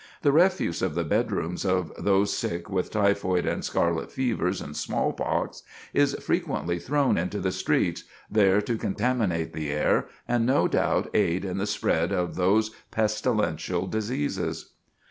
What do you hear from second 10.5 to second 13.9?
doubt, aid in the spread of those pestilential